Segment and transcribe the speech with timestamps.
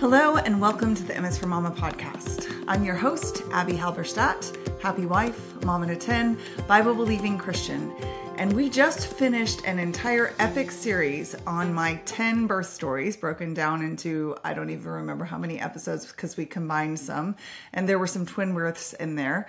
[0.00, 2.64] Hello, and welcome to the M is for Mama podcast.
[2.68, 6.38] I'm your host, Abbie Halberstadt, happy wife, mom a 10,
[6.68, 7.92] Bible believing Christian.
[8.36, 13.82] And we just finished an entire epic series on my 10 birth stories, broken down
[13.82, 17.34] into I don't even remember how many episodes because we combined some,
[17.72, 19.48] and there were some twin births in there.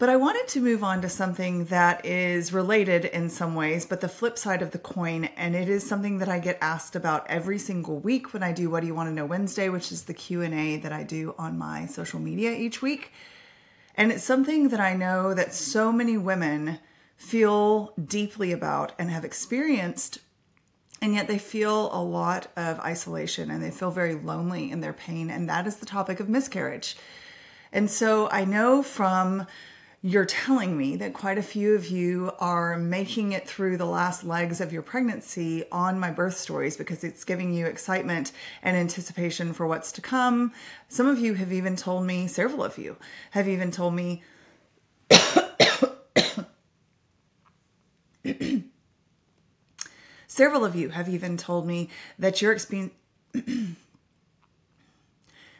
[0.00, 4.00] But I wanted to move on to something that is related in some ways, but
[4.00, 5.26] the flip side of the coin.
[5.36, 8.70] And it is something that I get asked about every single week when I do
[8.70, 11.58] What Do You Want to Know Wednesday, which is the Q&A that I do on
[11.58, 13.12] my social media each week.
[13.94, 16.78] And it's something that I know that so many women
[17.18, 20.20] feel deeply about and have experienced
[21.02, 24.94] and yet they feel a lot of isolation and they feel very lonely in their
[24.94, 26.96] pain and that is the topic of miscarriage.
[27.70, 29.46] And so I know from
[30.02, 34.24] you're telling me that quite a few of you are making it through the last
[34.24, 38.32] legs of your pregnancy on my birth stories because it's giving you excitement
[38.62, 40.52] and anticipation for what's to come.
[40.88, 42.96] Some of you have even told me, several of you
[43.32, 44.22] have even told me.
[50.26, 52.96] several of you have even told me that you're experiencing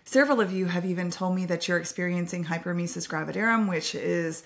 [0.04, 4.42] Several of you have even told me that you're experiencing hyperemesis gravidarum, which is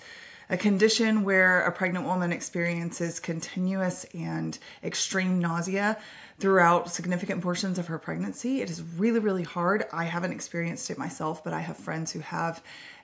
[0.49, 5.97] a condition where a pregnant woman experiences continuous and extreme nausea
[6.39, 8.61] throughout significant portions of her pregnancy.
[8.61, 9.85] It is really, really hard.
[9.91, 12.61] I haven't experienced it myself, but I have friends who have,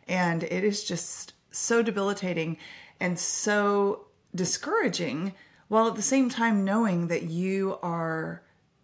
[0.08, 2.58] and it is just so debilitating
[3.00, 4.06] and so
[4.36, 5.34] discouraging,
[5.68, 8.44] while at the same time knowing that you are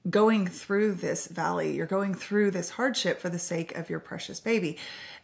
[0.09, 4.39] going through this valley, you're going through this hardship for the sake of your precious
[4.39, 4.77] baby.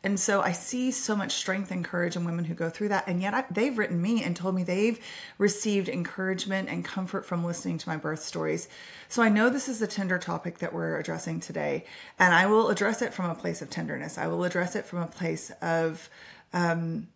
[0.03, 3.07] And so I see so much strength and courage in women who go through that.
[3.07, 4.99] And yet I, they've written me and told me they've
[5.37, 8.67] received encouragement and comfort from listening to my birth stories.
[9.07, 11.85] So I know this is a tender topic that we're addressing today.
[12.19, 14.17] And I will address it from a place of tenderness.
[14.17, 16.09] I will address it from a place of,
[16.51, 17.07] um,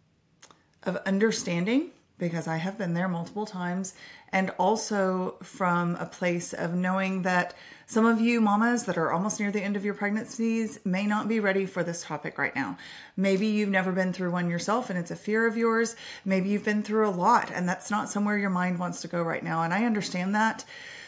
[0.83, 3.93] of understanding because I have been there multiple times,
[4.31, 7.53] and also from a place of knowing that
[7.85, 11.29] some of you mamas that are almost near the end of your pregnancies may not
[11.29, 12.77] be ready for this topic right now.
[13.15, 15.95] Maybe you've never been through one yourself and it's a fear of yours.
[16.25, 19.21] Maybe you've been through a lot and that's not somewhere your mind wants to go
[19.21, 19.63] right now.
[19.63, 20.65] And I understand that.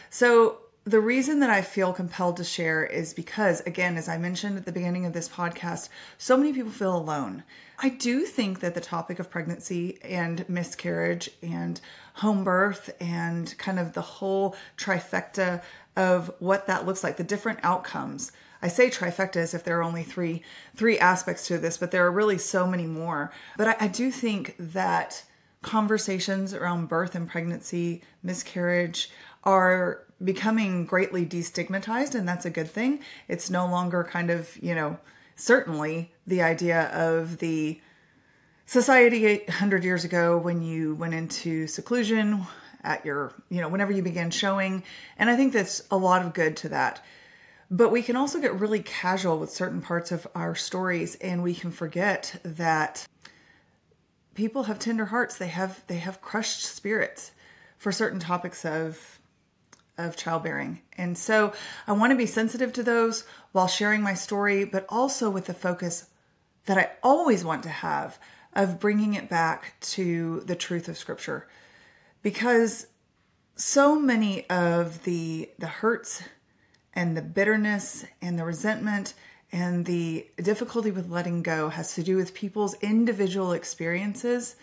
[0.09, 4.58] So, the reason that I feel compelled to share is because, again, as I mentioned
[4.58, 7.44] at the beginning of this podcast, so many people feel alone.
[7.78, 11.80] I do think that the topic of pregnancy and miscarriage and
[12.16, 15.62] home birth and kind of the whole trifecta
[15.96, 18.32] of what that looks like, the different outcomes.
[18.62, 20.44] I say trifecta as if there are only three
[20.76, 23.32] three aspects to this, but there are really so many more.
[23.58, 25.24] But I, I do think that
[25.62, 29.09] conversations around birth and pregnancy, miscarriage
[29.44, 33.00] are becoming greatly destigmatized, and that's a good thing.
[33.28, 34.98] It's no longer kind of, you know,
[35.36, 37.80] certainly the idea of the
[38.66, 42.46] society 800 years ago when you went into seclusion
[42.84, 44.84] at your, you know, whenever you began showing.
[45.18, 47.03] And I think that's a lot of good to that.
[47.72, 51.53] But we can also get really casual with certain parts of our stories and we
[51.53, 53.08] can forget that
[54.34, 55.38] people have tender hearts.
[55.38, 57.32] They have they have crushed spirits
[57.78, 59.20] for certain topics of
[59.98, 60.82] of childbearing.
[60.98, 61.54] And so
[61.86, 65.54] I want to be sensitive to those while sharing my story, but also with the
[65.54, 66.10] focus
[66.66, 68.18] that I always want to have
[68.54, 71.48] of bringing it back to the truth of scripture.
[72.22, 72.88] Because
[73.56, 76.24] so many of the the hurts
[76.94, 79.14] and the bitterness and the resentment
[79.52, 84.56] and the difficulty with letting go has to do with people's individual experiences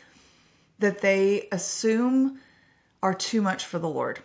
[0.79, 2.39] that they assume
[3.03, 4.21] are too much for the Lord.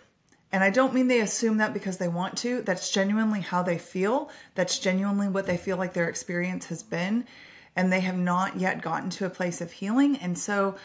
[0.52, 2.60] And I don't mean they assume that because they want to.
[2.62, 4.30] That's genuinely how they feel.
[4.54, 7.26] That's genuinely what they feel like their experience has been.
[7.74, 10.16] And they have not yet gotten to a place of healing.
[10.16, 10.76] And so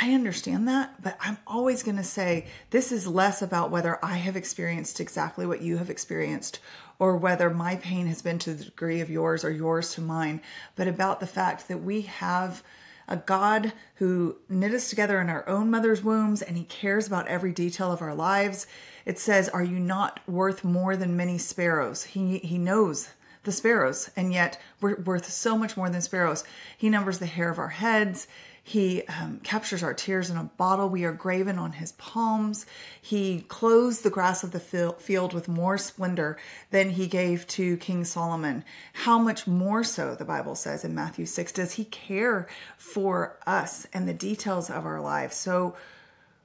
[0.00, 4.16] I understand that, but I'm always going to say this is less about whether I
[4.16, 6.58] have experienced exactly what you have experienced
[6.98, 10.40] or whether my pain has been to the degree of yours or yours to mine,
[10.74, 12.62] but about the fact that we have
[13.06, 17.28] a God who knit us together in our own mother's wombs and he cares about
[17.28, 18.66] every detail of our lives.
[19.04, 22.02] It says, Are you not worth more than many sparrows?
[22.02, 23.10] He, he knows
[23.44, 26.44] the sparrows, and yet we're worth so much more than sparrows.
[26.76, 28.26] He numbers the hair of our heads.
[28.66, 30.88] He um, captures our tears in a bottle.
[30.88, 32.64] We are graven on his palms.
[33.00, 36.38] He clothes the grass of the field with more splendor
[36.70, 38.64] than he gave to King Solomon.
[38.94, 43.86] How much more so, the Bible says in Matthew 6, does he care for us
[43.92, 45.36] and the details of our lives?
[45.36, 45.76] So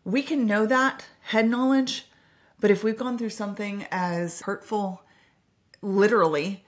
[0.03, 2.05] we can know that head knowledge,
[2.59, 5.03] but if we've gone through something as hurtful,
[5.81, 6.65] literally,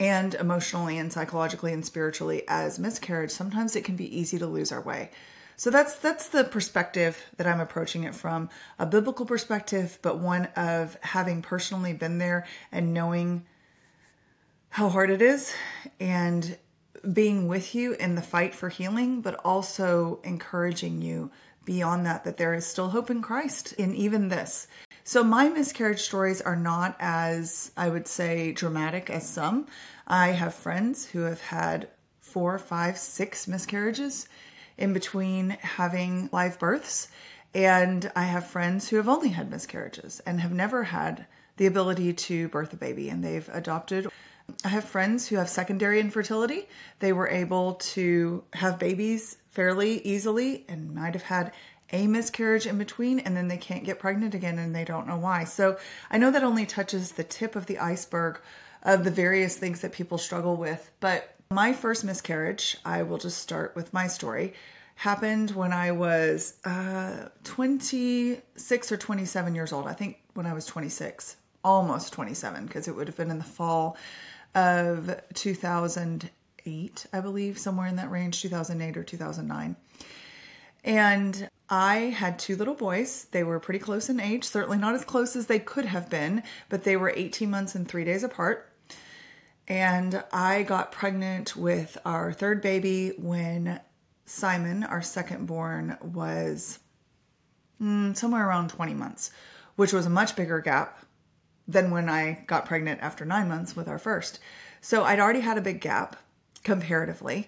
[0.00, 4.72] and emotionally and psychologically and spiritually as miscarriage, sometimes it can be easy to lose
[4.72, 5.10] our way.
[5.56, 8.48] So that's that's the perspective that I'm approaching it from,
[8.78, 13.44] a biblical perspective, but one of having personally been there and knowing
[14.70, 15.52] how hard it is
[15.98, 16.56] and
[17.12, 21.30] being with you in the fight for healing, but also encouraging you
[21.64, 24.68] beyond that that there is still hope in Christ in even this.
[25.08, 29.66] So my miscarriage stories are not as I would say dramatic as some.
[30.06, 31.88] I have friends who have had
[32.20, 34.28] four, five, six miscarriages
[34.76, 37.08] in between having live births.
[37.54, 41.24] And I have friends who have only had miscarriages and have never had
[41.56, 44.08] the ability to birth a baby and they've adopted.
[44.62, 46.68] I have friends who have secondary infertility.
[46.98, 51.52] They were able to have babies fairly easily and might have had
[51.92, 55.16] a miscarriage in between and then they can't get pregnant again and they don't know
[55.16, 55.44] why.
[55.44, 55.78] So
[56.10, 58.40] I know that only touches the tip of the iceberg
[58.82, 63.38] of the various things that people struggle with, but my first miscarriage, I will just
[63.38, 64.52] start with my story,
[64.96, 69.86] happened when I was uh, 26 or 27 years old.
[69.86, 73.44] I think when I was 26, almost 27, because it would have been in the
[73.44, 73.96] fall
[74.54, 79.76] of 2008, I believe, somewhere in that range, 2008 or 2009.
[80.84, 83.26] And I had two little boys.
[83.30, 86.42] They were pretty close in age, certainly not as close as they could have been,
[86.68, 88.72] but they were 18 months and three days apart.
[89.66, 93.80] And I got pregnant with our third baby when
[94.24, 96.78] Simon, our second born, was
[97.80, 99.30] mm, somewhere around 20 months,
[99.76, 101.04] which was a much bigger gap
[101.66, 104.38] than when I got pregnant after nine months with our first.
[104.80, 106.16] So I'd already had a big gap
[106.64, 107.46] comparatively,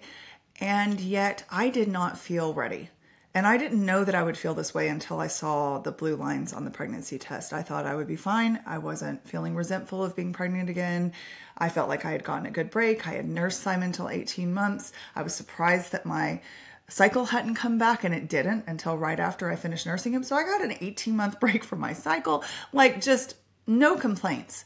[0.59, 2.89] and yet I did not feel ready.
[3.33, 6.17] And I didn't know that I would feel this way until I saw the blue
[6.17, 7.53] lines on the pregnancy test.
[7.53, 8.59] I thought I would be fine.
[8.65, 11.13] I wasn't feeling resentful of being pregnant again.
[11.57, 13.07] I felt like I had gotten a good break.
[13.07, 14.91] I had nursed Simon till 18 months.
[15.15, 16.41] I was surprised that my
[16.89, 20.23] cycle hadn't come back and it didn't until right after I finished nursing him.
[20.23, 22.43] So I got an 18 month break from my cycle,
[22.73, 23.35] like just
[23.65, 24.65] no complaints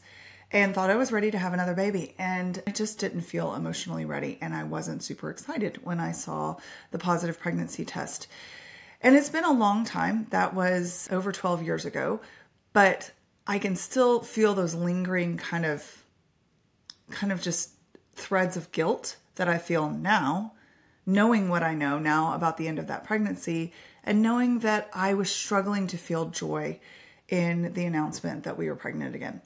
[0.52, 2.14] and thought I was ready to have another baby.
[2.18, 4.38] And I just didn't feel emotionally ready.
[4.40, 6.56] And I wasn't super excited when I saw
[6.90, 8.28] the positive pregnancy test.
[9.00, 10.26] And it's been a long time.
[10.30, 12.20] That was over 12 years ago.
[12.72, 13.10] But
[13.46, 16.04] I can still feel those lingering kind of,
[17.10, 17.70] kind of just
[18.14, 20.54] threads of guilt that I feel now,
[21.04, 23.72] knowing what I know now about the end of that pregnancy
[24.02, 26.78] and knowing that I was struggling to feel joy
[27.28, 29.42] in the announcement that we were pregnant again.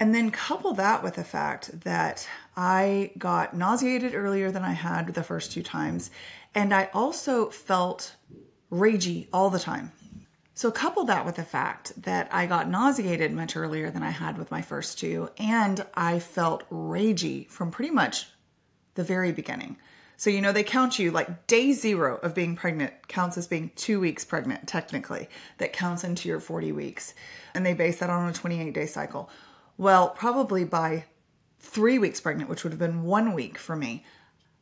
[0.00, 5.14] And then couple that with the fact that I got nauseated earlier than I had
[5.14, 6.10] the first two times.
[6.54, 8.14] And I also felt
[8.70, 9.92] ragey all the time.
[10.54, 14.38] So couple that with the fact that I got nauseated much earlier than I had
[14.38, 15.30] with my first two.
[15.38, 18.26] And I felt ragey from pretty much
[18.94, 19.76] the very beginning.
[20.16, 23.70] So, you know, they count you like day zero of being pregnant counts as being
[23.76, 25.28] two weeks pregnant, technically,
[25.58, 27.14] that counts into your 40 weeks.
[27.54, 29.30] And they base that on a 28 day cycle.
[29.78, 31.04] Well, probably by
[31.60, 34.04] three weeks pregnant, which would have been one week for me,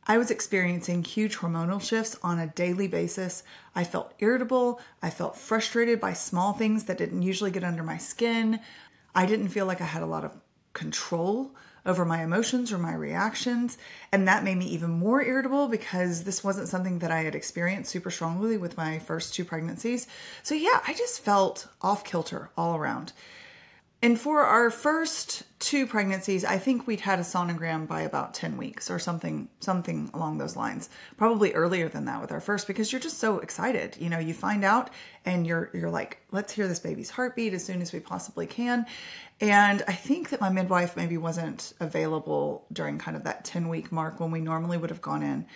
[0.05, 3.43] I was experiencing huge hormonal shifts on a daily basis.
[3.75, 4.79] I felt irritable.
[5.01, 8.59] I felt frustrated by small things that didn't usually get under my skin.
[9.15, 10.37] I didn't feel like I had a lot of
[10.73, 13.79] control over my emotions or my reactions.
[14.11, 17.89] And that made me even more irritable because this wasn't something that I had experienced
[17.89, 20.05] super strongly with my first two pregnancies.
[20.43, 23.13] So, yeah, I just felt off kilter all around.
[23.99, 28.55] And for our first two pregnancies, I think we'd had a sonogram by about 10
[28.55, 30.89] weeks or something something along those lines.
[31.17, 33.97] Probably earlier than that with our first because you're just so excited.
[33.99, 34.91] You know, you find out
[35.25, 38.85] and you're you're like, let's hear this baby's heartbeat as soon as we possibly can.
[39.41, 43.91] And I think that my midwife maybe wasn't available during kind of that 10 week
[43.91, 45.47] mark when we normally would have gone in.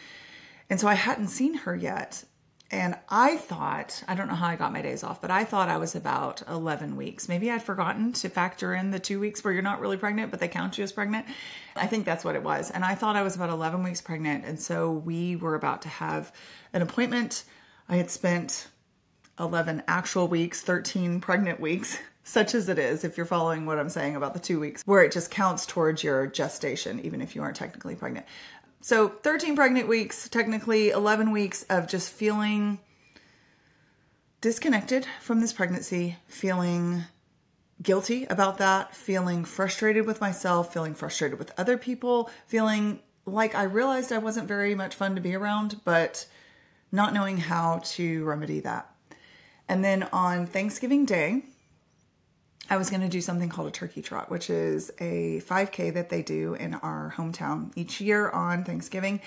[0.68, 2.24] And so I hadn't seen her yet.
[2.74, 5.68] And I thought, I don't know how I got my days off, but I thought
[5.68, 7.28] I was about 11 weeks.
[7.28, 10.40] Maybe I'd forgotten to factor in the two weeks where you're not really pregnant, but
[10.40, 11.26] they count you as pregnant.
[11.76, 12.72] I think that's what it was.
[12.72, 14.46] And I thought I was about 11 weeks pregnant.
[14.46, 16.32] And so we were about to have
[16.72, 17.44] an appointment.
[17.90, 18.70] I had spent
[19.38, 23.90] 11 actual weeks, 13 pregnant weeks, such as it is, if you're following what I'm
[23.90, 27.42] saying about the two weeks, where it just counts towards your gestation, even if you
[27.42, 28.26] aren't technically pregnant.
[28.84, 32.80] So 13 pregnant weeks, technically 11 weeks of just feeling
[34.42, 37.04] disconnected from this pregnancy, feeling
[37.80, 43.64] guilty about that, feeling frustrated with myself, feeling frustrated with other people, feeling like I
[43.64, 46.26] realized I wasn't very much fun to be around, but
[46.92, 48.90] not knowing how to remedy that.
[49.70, 51.44] And then on Thanksgiving Day,
[52.70, 56.10] I was going to do something called a turkey trot, which is a 5K that
[56.10, 59.20] they do in our hometown each year on Thanksgiving.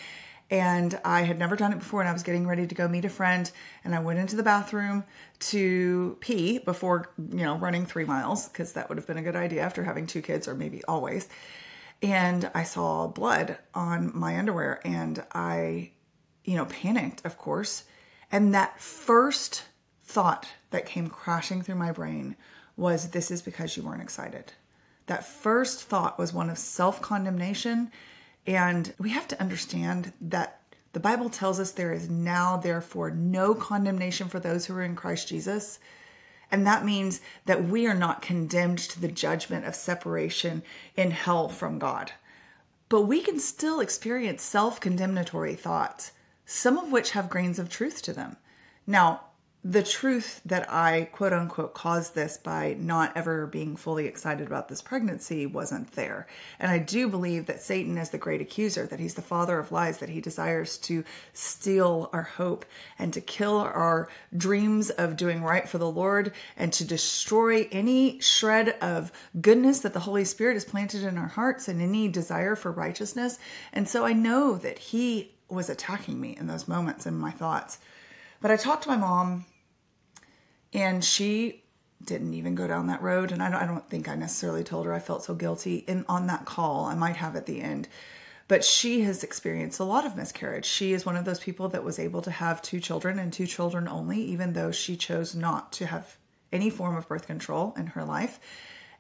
[0.51, 3.05] And I had never done it before, and I was getting ready to go meet
[3.05, 3.51] a friend.
[3.83, 5.05] And I went into the bathroom
[5.41, 9.37] to pee before, you know, running three miles, because that would have been a good
[9.37, 11.29] idea after having two kids, or maybe always.
[12.03, 15.93] And I saw blood on my underwear, and I,
[16.45, 17.85] you know, panicked, of course.
[18.31, 19.65] And that first
[20.05, 22.37] thought that came crashing through my brain
[22.77, 24.53] was this is because you weren't excited.
[25.07, 27.91] That first thought was one of self condemnation.
[28.47, 30.61] And we have to understand that
[30.93, 34.95] the Bible tells us there is now, therefore, no condemnation for those who are in
[34.95, 35.79] Christ Jesus.
[36.51, 40.63] And that means that we are not condemned to the judgment of separation
[40.97, 42.13] in hell from God.
[42.89, 46.13] But we can still experience self condemnatory thoughts,
[46.47, 48.37] some of which have grains of truth to them.
[48.87, 49.23] Now,
[49.67, 54.69] the truth that I quote unquote caused this by not ever being fully excited about
[54.69, 56.27] this pregnancy wasn't there.
[56.59, 59.73] And I do believe that Satan is the great accuser, that he's the father of
[59.73, 61.03] lies, that he desires to
[61.33, 62.67] steal our hope
[62.99, 68.21] and to kill our dreams of doing right for the Lord and to destroy any
[68.21, 72.55] shred of goodness that the Holy Spirit has planted in our hearts and any desire
[72.55, 73.39] for righteousness.
[73.73, 77.79] And so I know that he was attacking me in those moments in my thoughts.
[78.43, 79.47] But I talked to my mom
[80.75, 81.63] and she
[82.05, 84.85] didn't even go down that road and I don't, I don't think i necessarily told
[84.85, 86.85] her i felt so guilty in on that call.
[86.85, 87.89] I might have at the end.
[88.47, 90.67] But she has experienced a lot of miscarriage.
[90.67, 93.47] She is one of those people that was able to have two children and two
[93.47, 96.19] children only even though she chose not to have
[96.53, 98.39] any form of birth control in her life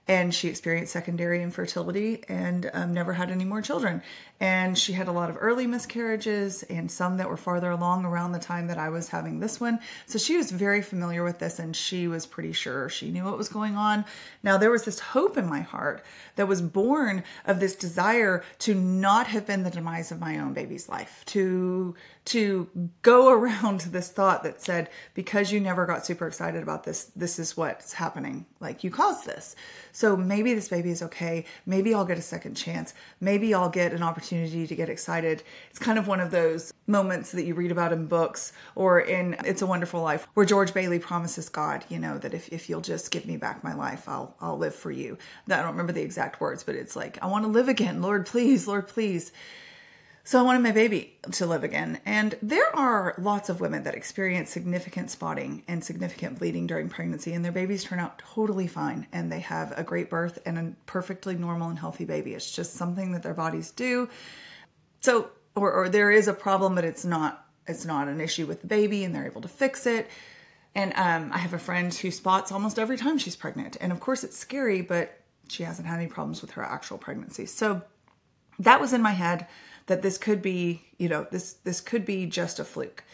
[0.06, 4.02] and she experienced secondary infertility and um, never had any more children.
[4.38, 8.32] And she had a lot of early miscarriages and some that were farther along around
[8.32, 9.78] the time that I was having this one.
[10.06, 13.38] So she was very familiar with this and she was pretty sure she knew what
[13.38, 14.04] was going on.
[14.42, 16.04] Now, there was this hope in my heart
[16.36, 20.52] that was born of this desire to not have been the demise of my own
[20.52, 21.94] baby's life, to
[22.26, 22.68] to
[23.02, 27.38] go around this thought that said because you never got super excited about this this
[27.38, 28.46] is what's happening.
[28.60, 29.56] Like you caused this.
[29.92, 31.44] So maybe this baby is okay.
[31.66, 32.94] Maybe i'll get a second chance.
[33.20, 35.42] Maybe i'll get an opportunity to get excited.
[35.70, 39.34] It's kind of one of those moments that you read about in books or in
[39.44, 42.82] it's a wonderful life where george bailey promises god you know that if, if you'll
[42.82, 45.16] just give me back my life i'll i'll live for you.
[45.48, 48.02] I don't remember the exact words but it's like i want to live again.
[48.02, 49.32] Lord please lord please
[50.26, 52.00] so I wanted my baby to live again.
[52.06, 57.34] And there are lots of women that experience significant spotting and significant bleeding during pregnancy,
[57.34, 60.72] and their babies turn out totally fine and they have a great birth and a
[60.86, 62.32] perfectly normal and healthy baby.
[62.32, 64.08] It's just something that their bodies do.
[65.00, 68.62] So, or, or there is a problem, but it's not it's not an issue with
[68.62, 70.08] the baby and they're able to fix it.
[70.74, 73.76] And um, I have a friend who spots almost every time she's pregnant.
[73.80, 77.46] And of course, it's scary, but she hasn't had any problems with her actual pregnancy.
[77.46, 77.82] So
[78.58, 79.46] that was in my head
[79.86, 83.04] that this could be, you know, this this could be just a fluke.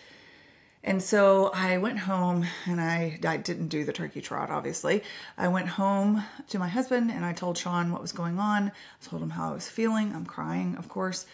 [0.83, 5.03] And so I went home and I, I didn't do the turkey trot, obviously.
[5.37, 8.69] I went home to my husband and I told Sean what was going on.
[8.69, 10.15] I told him how I was feeling.
[10.15, 11.27] I'm crying, of course.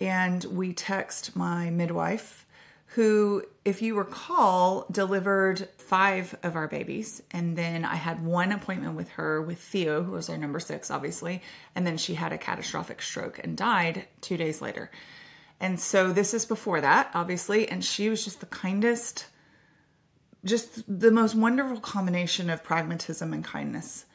[0.00, 2.44] And we text my midwife
[2.92, 7.22] who, if you recall, delivered five of our babies.
[7.30, 10.90] And then I had one appointment with her with Theo, who was our number six,
[10.90, 11.42] obviously.
[11.74, 14.90] And then she had a catastrophic stroke and died two days later.
[15.60, 17.68] And so this is before that, obviously.
[17.68, 19.26] And she was just the kindest,
[20.44, 24.06] just the most wonderful combination of pragmatism and kindness.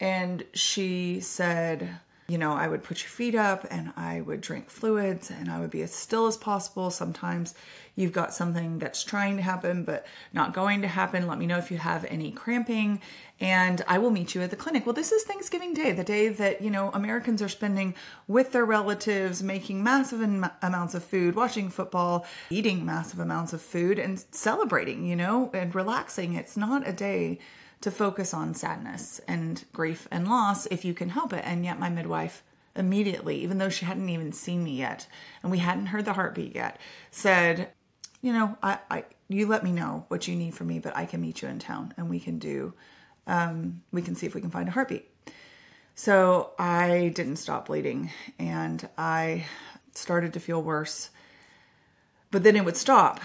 [0.00, 4.68] And she said, you know, I would put your feet up and I would drink
[4.68, 6.90] fluids and I would be as still as possible.
[6.90, 7.54] Sometimes
[7.94, 11.28] you've got something that's trying to happen but not going to happen.
[11.28, 13.00] Let me know if you have any cramping
[13.38, 14.86] and I will meet you at the clinic.
[14.86, 17.94] Well, this is Thanksgiving Day, the day that, you know, Americans are spending
[18.26, 20.20] with their relatives, making massive
[20.62, 25.74] amounts of food, watching football, eating massive amounts of food and celebrating, you know, and
[25.74, 26.34] relaxing.
[26.34, 27.38] It's not a day
[27.80, 31.44] to focus on sadness and grief and loss if you can help it.
[31.44, 32.42] And yet, my midwife
[32.74, 35.06] immediately, even though she hadn't even seen me yet
[35.42, 36.78] and we hadn't heard the heartbeat yet,
[37.10, 37.70] said,
[38.22, 41.04] You know, I, I you let me know what you need from me, but I
[41.04, 42.74] can meet you in town and we can do,
[43.26, 45.10] um, we can see if we can find a heartbeat.
[45.94, 49.46] So I didn't stop bleeding and I
[49.94, 51.10] started to feel worse.
[52.30, 53.20] But then it would stop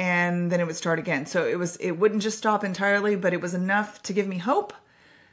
[0.00, 1.26] and then it would start again.
[1.26, 4.38] So it was it wouldn't just stop entirely, but it was enough to give me
[4.38, 4.72] hope.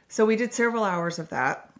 [0.08, 1.70] So we did several hours of that.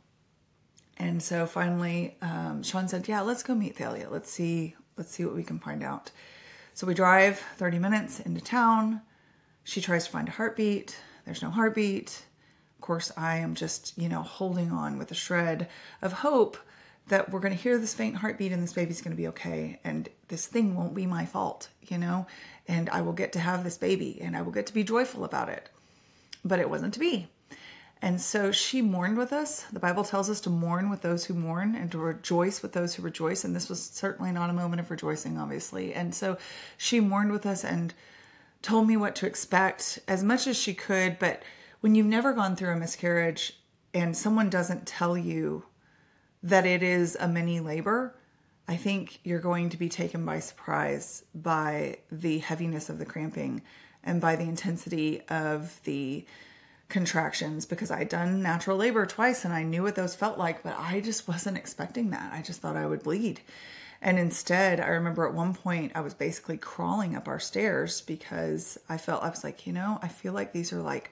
[0.96, 4.08] And so finally, um, Sean said, "Yeah, let's go meet Thalia.
[4.08, 6.10] Let's see, let's see what we can find out."
[6.72, 9.02] So we drive 30 minutes into town.
[9.64, 10.98] She tries to find a heartbeat.
[11.26, 12.24] There's no heartbeat.
[12.76, 15.68] Of course, I am just, you know, holding on with a shred
[16.00, 16.56] of hope
[17.08, 19.80] that we're going to hear this faint heartbeat and this baby's going to be okay
[19.84, 22.26] and this thing won't be my fault, you know,
[22.66, 25.24] and I will get to have this baby and I will get to be joyful
[25.24, 25.68] about it.
[26.44, 27.28] But it wasn't to be.
[28.00, 29.62] And so she mourned with us.
[29.72, 32.94] The Bible tells us to mourn with those who mourn and to rejoice with those
[32.94, 33.44] who rejoice.
[33.44, 35.94] And this was certainly not a moment of rejoicing, obviously.
[35.94, 36.38] And so
[36.76, 37.92] she mourned with us and
[38.62, 41.18] told me what to expect as much as she could.
[41.18, 41.42] But
[41.80, 43.58] when you've never gone through a miscarriage
[43.92, 45.64] and someone doesn't tell you
[46.42, 48.14] that it is a mini labor,
[48.66, 53.62] I think you're going to be taken by surprise by the heaviness of the cramping
[54.04, 56.24] and by the intensity of the
[56.88, 60.76] contractions because I'd done natural labor twice and I knew what those felt like, but
[60.78, 62.32] I just wasn't expecting that.
[62.32, 63.40] I just thought I would bleed.
[64.00, 68.78] And instead, I remember at one point I was basically crawling up our stairs because
[68.88, 71.10] I felt, I was like, you know, I feel like these are like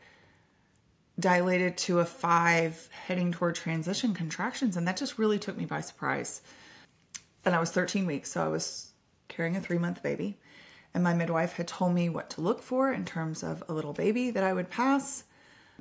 [1.19, 4.77] dilated to a five heading toward transition contractions.
[4.77, 6.43] And that just really took me by surprise.
[7.45, 8.93] And I was 13 weeks, so I was
[9.29, 10.39] carrying a three month baby.
[10.93, 13.93] And my midwife had told me what to look for in terms of a little
[13.93, 15.25] baby that I would pass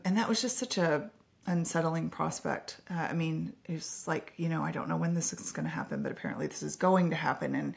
[0.03, 1.09] and that was just such a
[1.47, 2.77] unsettling prospect.
[2.89, 5.69] Uh, I mean, it's like you know, I don't know when this is going to
[5.69, 7.75] happen, but apparently this is going to happen, and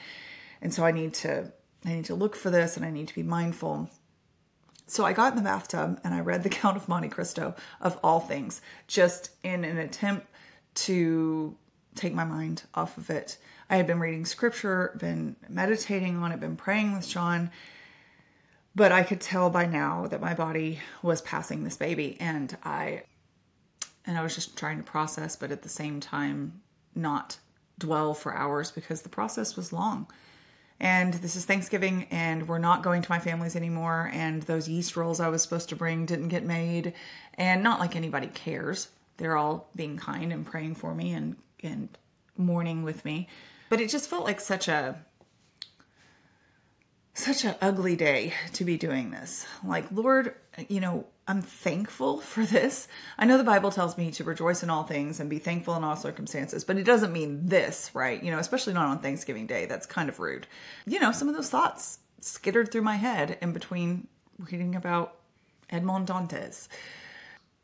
[0.60, 1.52] and so I need to
[1.84, 3.90] I need to look for this, and I need to be mindful.
[4.88, 7.98] So I got in the bathtub and I read The Count of Monte Cristo of
[8.02, 10.26] all things, just in an attempt
[10.74, 11.56] to
[11.94, 13.36] take my mind off of it.
[13.68, 17.50] I had been reading scripture, been meditating on it, been praying with Sean,
[18.74, 23.02] but I could tell by now that my body was passing this baby and I
[24.06, 26.60] and I was just trying to process but at the same time
[26.94, 27.38] not
[27.78, 30.06] dwell for hours because the process was long.
[30.80, 34.96] And this is Thanksgiving and we're not going to my family's anymore and those yeast
[34.96, 36.92] rolls I was supposed to bring didn't get made
[37.34, 38.88] and not like anybody cares.
[39.16, 41.88] They're all being kind and praying for me and and
[42.36, 43.28] mourning with me.
[43.68, 45.04] But it just felt like such a
[47.18, 49.46] such an ugly day to be doing this.
[49.64, 50.34] Like, Lord,
[50.68, 52.88] you know, I'm thankful for this.
[53.18, 55.84] I know the Bible tells me to rejoice in all things and be thankful in
[55.84, 58.22] all circumstances, but it doesn't mean this, right?
[58.22, 59.66] You know, especially not on Thanksgiving Day.
[59.66, 60.46] That's kind of rude.
[60.86, 64.06] You know, some of those thoughts skittered through my head in between
[64.38, 65.16] reading about
[65.70, 66.68] Edmond Dantes.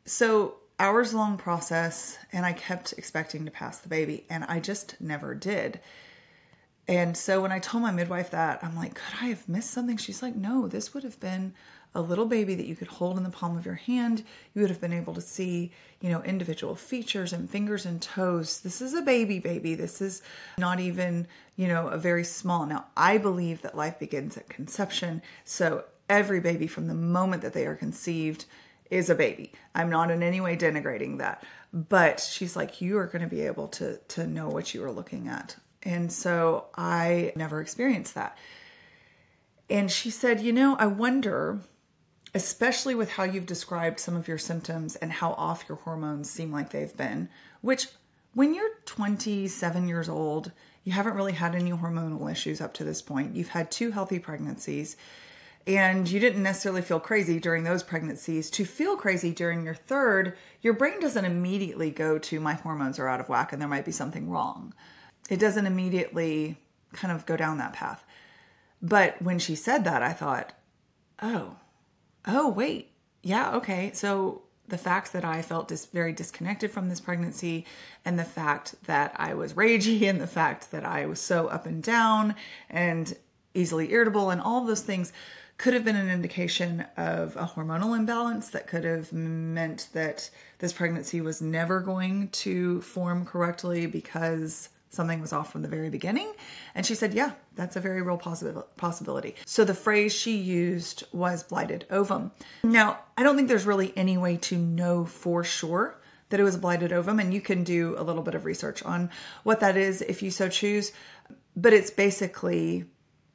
[0.05, 4.99] So, hours long process, and I kept expecting to pass the baby, and I just
[4.99, 5.79] never did.
[6.87, 9.97] And so when I told my midwife that, I'm like, could I have missed something?
[9.97, 11.53] She's like, no, this would have been
[11.95, 14.23] a little baby that you could hold in the palm of your hand.
[14.53, 15.71] You would have been able to see,
[16.01, 18.59] you know, individual features and fingers and toes.
[18.59, 19.75] This is a baby baby.
[19.75, 20.21] This is
[20.57, 22.65] not even, you know, a very small.
[22.65, 25.21] Now, I believe that life begins at conception.
[25.45, 28.45] So every baby from the moment that they are conceived
[28.91, 29.53] is a baby.
[29.73, 31.43] I'm not in any way denigrating that.
[31.73, 34.91] But she's like, you are going to be able to to know what you are
[34.91, 38.37] looking at and so I never experienced that.
[39.69, 41.59] And she said, You know, I wonder,
[42.33, 46.51] especially with how you've described some of your symptoms and how off your hormones seem
[46.51, 47.29] like they've been,
[47.61, 47.87] which
[48.33, 50.51] when you're 27 years old,
[50.83, 53.35] you haven't really had any hormonal issues up to this point.
[53.35, 54.97] You've had two healthy pregnancies
[55.67, 58.51] and you didn't necessarily feel crazy during those pregnancies.
[58.51, 63.07] To feel crazy during your third, your brain doesn't immediately go to my hormones are
[63.07, 64.73] out of whack and there might be something wrong
[65.29, 66.57] it doesn't immediately
[66.93, 68.03] kind of go down that path.
[68.81, 70.53] But when she said that, I thought,
[71.21, 71.55] oh,
[72.27, 72.91] oh, wait.
[73.23, 73.91] Yeah, okay.
[73.93, 77.65] So the fact that I felt dis- very disconnected from this pregnancy,
[78.03, 81.65] and the fact that I was ragey, and the fact that I was so up
[81.65, 82.35] and down
[82.69, 83.15] and
[83.53, 85.13] easily irritable, and all those things
[85.57, 90.73] could have been an indication of a hormonal imbalance that could have meant that this
[90.73, 96.31] pregnancy was never going to form correctly because something was off from the very beginning.
[96.73, 99.35] And she said, Yeah, that's a very real possibility.
[99.45, 102.31] So the phrase she used was blighted ovum.
[102.63, 106.55] Now, I don't think there's really any way to know for sure that it was
[106.55, 109.09] a blighted ovum, and you can do a little bit of research on
[109.43, 110.91] what that is if you so choose.
[111.55, 112.85] But it's basically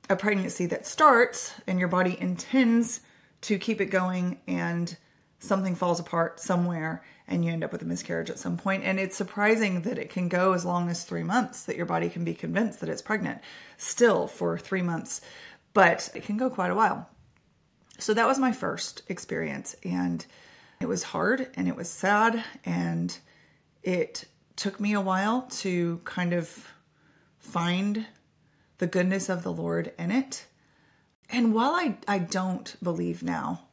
[0.09, 3.01] a pregnancy that starts and your body intends
[3.43, 4.97] to keep it going and
[5.41, 8.85] something falls apart somewhere and you end up with a miscarriage at some point.
[8.85, 12.09] And it's surprising that it can go as long as three months, that your body
[12.09, 13.41] can be convinced that it's pregnant
[13.79, 15.21] still for three months,
[15.73, 17.09] but it can go quite a while.
[17.99, 19.75] So that was my first experience.
[19.85, 20.25] And
[20.81, 22.45] it was hard and it was sad.
[22.65, 23.17] And
[23.83, 24.25] it
[24.57, 26.67] took me a while to kind of
[27.39, 28.07] find
[28.79, 30.47] the goodness of the Lord in it.
[31.31, 33.69] And while I, I don't believe now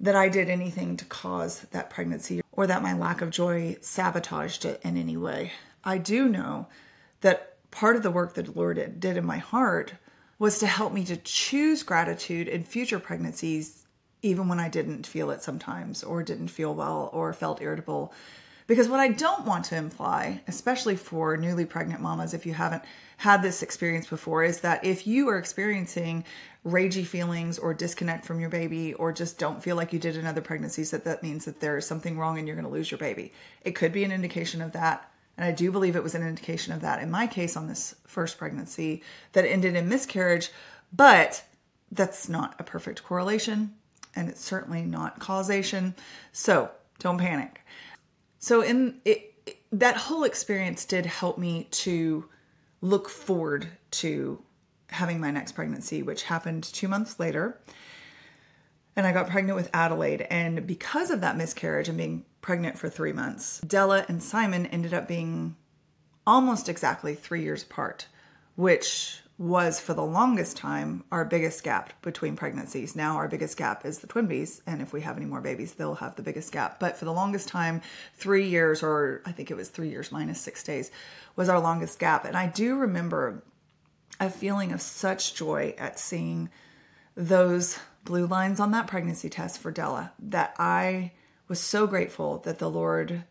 [0.00, 4.64] that I did anything to cause that pregnancy or that my lack of joy sabotaged
[4.64, 5.52] it in any way.
[5.84, 6.68] I do know
[7.20, 9.94] that part of the work that the Lord did in my heart
[10.38, 13.86] was to help me to choose gratitude in future pregnancies,
[14.22, 18.12] even when I didn't feel it sometimes, or didn't feel well, or felt irritable.
[18.68, 22.84] Because what I don't want to imply, especially for newly pregnant mamas, if you haven't
[23.16, 26.22] had this experience before, is that if you are experiencing
[26.66, 30.26] ragey feelings or disconnect from your baby, or just don't feel like you did in
[30.26, 32.90] other pregnancies, that that means that there is something wrong and you're going to lose
[32.90, 33.32] your baby.
[33.62, 35.10] It could be an indication of that.
[35.38, 37.94] And I do believe it was an indication of that in my case on this
[38.06, 39.02] first pregnancy
[39.32, 40.50] that ended in miscarriage.
[40.92, 41.42] But
[41.90, 43.74] that's not a perfect correlation
[44.14, 45.94] and it's certainly not causation.
[46.32, 47.62] So don't panic.
[48.38, 52.28] So in it, it, that whole experience did help me to
[52.80, 54.42] look forward to
[54.88, 57.60] having my next pregnancy, which happened two months later.
[58.96, 60.22] And I got pregnant with Adelaide.
[60.22, 63.60] And because of that miscarriage and being pregnant for three months.
[63.60, 65.56] Della and Simon ended up being
[66.26, 68.06] almost exactly three years apart,
[68.56, 72.96] which was for the longest time our biggest gap between pregnancies.
[72.96, 75.74] Now our biggest gap is the twin twinbies, and if we have any more babies,
[75.74, 76.80] they'll have the biggest gap.
[76.80, 77.80] But for the longest time,
[78.14, 80.90] three years, or I think it was three years minus six days,
[81.36, 82.24] was our longest gap.
[82.24, 83.44] And I do remember
[84.18, 86.50] a feeling of such joy at seeing
[87.14, 91.12] those blue lines on that pregnancy test for Della that I
[91.46, 93.22] was so grateful that the Lord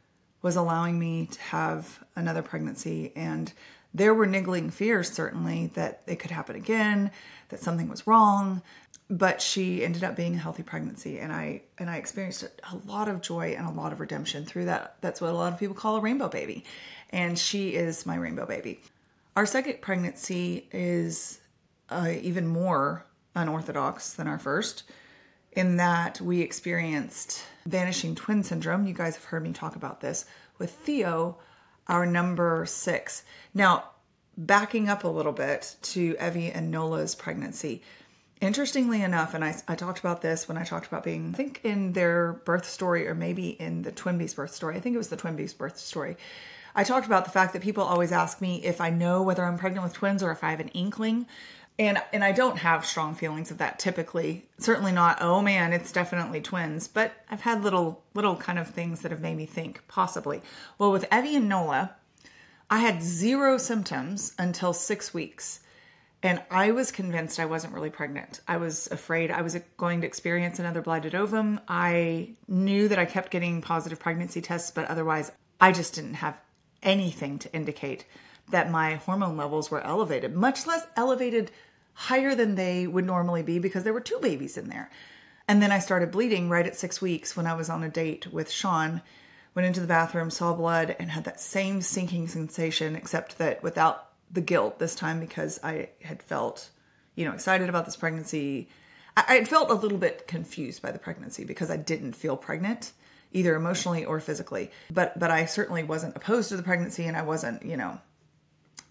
[0.42, 3.12] was allowing me to have another pregnancy.
[3.16, 3.52] And
[3.94, 7.12] there were niggling fears, certainly, that it could happen again,
[7.50, 8.62] that something was wrong.
[9.10, 13.08] But she ended up being a healthy pregnancy, and I and I experienced a lot
[13.08, 14.98] of joy and a lot of redemption through that.
[15.00, 16.66] That's what a lot of people call a rainbow baby,
[17.12, 18.82] and she is my rainbow baby.
[19.38, 21.40] Our second pregnancy is
[21.90, 24.84] uh, even more unorthodox than our first
[25.54, 28.86] in that we experienced vanishing twin syndrome.
[28.86, 30.26] You guys have heard me talk about this
[30.60, 31.38] with Theo,
[31.88, 33.24] our number six.
[33.54, 33.92] Now,
[34.38, 37.82] backing up a little bit to Evie and Nola's pregnancy.
[38.40, 41.62] Interestingly enough, and I, I talked about this when I talked about being, I think
[41.64, 44.76] in their birth story or maybe in the Twin Bees birth story.
[44.76, 46.18] I think it was the Twin Bees birth story.
[46.76, 49.58] I talked about the fact that people always ask me if I know whether I'm
[49.58, 51.26] pregnant with twins or if I have an inkling
[51.80, 54.48] and and I don't have strong feelings of that typically.
[54.58, 59.02] Certainly not, oh man, it's definitely twins, but I've had little little kind of things
[59.02, 60.42] that have made me think possibly.
[60.78, 61.96] Well, with Evie and Nola,
[62.70, 65.62] I had zero symptoms until 6 weeks.
[66.24, 68.42] And I was convinced I wasn't really pregnant.
[68.48, 71.60] I was afraid I was going to experience another blighted ovum.
[71.68, 76.36] I knew that I kept getting positive pregnancy tests, but otherwise, I just didn't have
[76.82, 78.06] anything to indicate
[78.50, 81.52] that my hormone levels were elevated, much less elevated
[81.98, 84.88] higher than they would normally be because there were two babies in there.
[85.48, 88.32] And then I started bleeding right at six weeks when I was on a date
[88.32, 89.02] with Sean.
[89.56, 94.10] Went into the bathroom, saw blood, and had that same sinking sensation, except that without
[94.32, 96.70] the guilt this time because I had felt,
[97.16, 98.70] you know, excited about this pregnancy.
[99.16, 102.92] I had felt a little bit confused by the pregnancy because I didn't feel pregnant
[103.32, 104.70] either emotionally or physically.
[104.92, 108.00] But but I certainly wasn't opposed to the pregnancy and I wasn't, you know,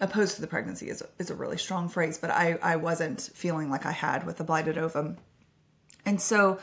[0.00, 3.70] opposed to the pregnancy is is a really strong phrase, but I, I wasn't feeling
[3.70, 5.16] like I had with the blighted ovum.
[6.04, 6.58] And so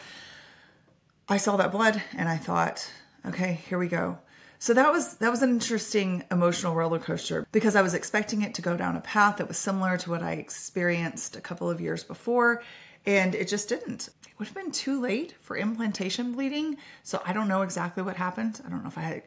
[1.28, 2.90] I saw that blood and I thought,
[3.26, 4.18] okay, here we go.
[4.60, 8.54] So that was that was an interesting emotional roller coaster because I was expecting it
[8.56, 11.82] to go down a path that was similar to what I experienced a couple of
[11.82, 12.64] years before
[13.06, 14.08] and it just didn't.
[14.08, 18.16] It would have been too late for implantation bleeding, so I don't know exactly what
[18.16, 18.62] happened.
[18.66, 19.24] I don't know if I had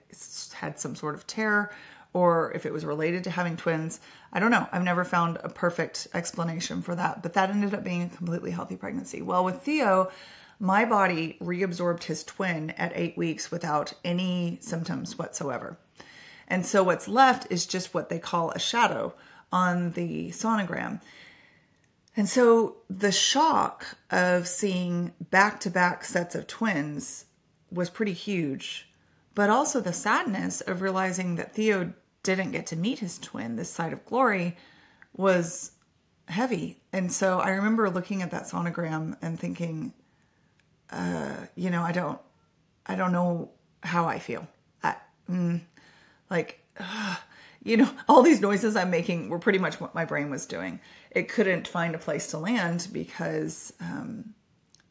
[0.55, 1.71] had some sort of tear
[2.17, 4.01] or if it was related to having twins.
[4.33, 4.67] I don't know.
[4.73, 8.53] I've never found a perfect explanation for that, but that ended up being a completely
[8.53, 9.21] healthy pregnancy.
[9.21, 10.11] Well, with Theo,
[10.59, 15.77] my body reabsorbed his twin at eight weeks without any symptoms whatsoever.
[16.49, 19.13] And so what's left is just what they call a shadow
[19.53, 21.03] on the sonogram.
[22.17, 27.27] And so the shock of seeing back to back sets of twins
[27.71, 28.89] was pretty huge,
[29.35, 31.93] but also the sadness of realizing that Theo
[32.35, 34.57] didn't get to meet his twin this side of glory
[35.17, 35.73] was
[36.29, 36.79] heavy.
[36.93, 39.93] And so I remember looking at that sonogram and thinking,
[40.91, 42.19] uh, you know, I don't,
[42.87, 43.51] I don't know
[43.83, 44.47] how I feel.
[44.83, 44.97] I,
[45.31, 45.61] mm,
[46.31, 47.17] like, uh,
[47.63, 50.81] you know, all these noises I'm making were pretty much what my brain was doing.
[51.11, 54.35] It couldn't find a place to land because um,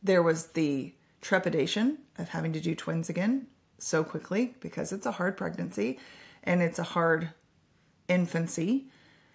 [0.04, 5.12] there was the trepidation of having to do twins again so quickly because it's a
[5.12, 6.00] hard pregnancy
[6.46, 7.30] and it's a hard
[8.08, 8.88] infancy.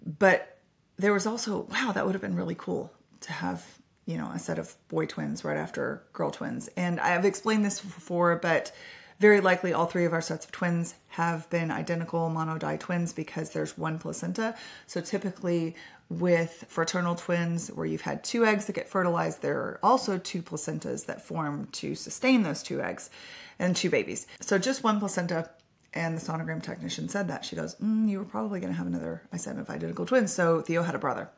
[0.05, 0.57] But
[0.97, 3.65] there was also, wow, that would have been really cool to have
[4.05, 6.69] you know, a set of boy twins right after girl twins.
[6.75, 8.71] And I have explained this before, but
[9.19, 13.51] very likely all three of our sets of twins have been identical monodi twins because
[13.51, 14.55] there's one placenta.
[14.87, 15.75] So typically
[16.09, 20.41] with fraternal twins where you've had two eggs that get fertilized, there are also two
[20.41, 23.11] placentas that form to sustain those two eggs
[23.59, 24.25] and two babies.
[24.41, 25.51] So just one placenta
[25.93, 27.43] and the sonogram technician said that.
[27.43, 30.31] She goes, mm, You were probably going to have another, I said, of identical twins.
[30.31, 31.29] So Theo had a brother.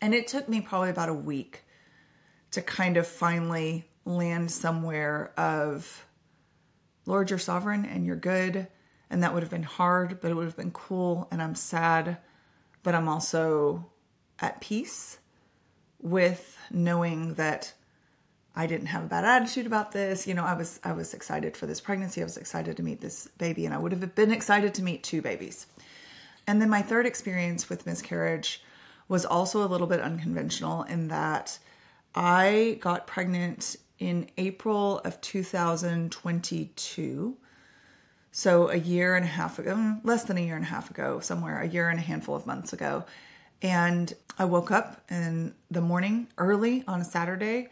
[0.00, 1.64] And it took me probably about a week
[2.50, 6.06] to kind of finally land somewhere of
[7.06, 8.66] Lord, you're sovereign and you're good.
[9.10, 11.28] And that would have been hard, but it would have been cool.
[11.30, 12.18] And I'm sad,
[12.82, 13.86] but I'm also
[14.40, 15.18] at peace
[16.00, 17.72] with knowing that
[18.58, 20.26] I didn't have a bad attitude about this.
[20.26, 22.22] You know, I was I was excited for this pregnancy.
[22.22, 25.02] I was excited to meet this baby and I would have been excited to meet
[25.02, 25.66] two babies.
[26.46, 28.62] And then my third experience with miscarriage
[29.08, 31.58] was also a little bit unconventional in that
[32.14, 37.36] I got pregnant in April of 2022.
[38.32, 41.20] So a year and a half ago, less than a year and a half ago,
[41.20, 43.04] somewhere, a year and a handful of months ago.
[43.62, 47.68] And I woke up in the morning early on a Saturday,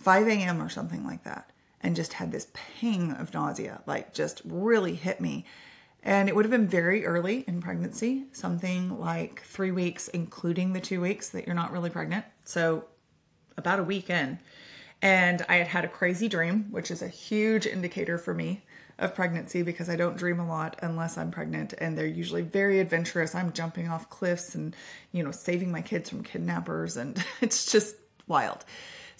[0.00, 0.62] 5 a.m.
[0.62, 5.20] or something like that, and just had this ping of nausea, like just really hit
[5.20, 5.46] me.
[6.02, 10.80] And it would have been very early in pregnancy, something like three weeks, including the
[10.80, 12.24] two weeks that you're not really pregnant.
[12.44, 12.84] So
[13.58, 14.38] about a week in.
[15.02, 18.62] And I had had a crazy dream, which is a huge indicator for me
[18.98, 22.80] of pregnancy because I don't dream a lot unless I'm pregnant and they're usually very
[22.80, 23.34] adventurous.
[23.34, 24.76] I'm jumping off cliffs and,
[25.12, 28.64] you know, saving my kids from kidnappers and it's just wild.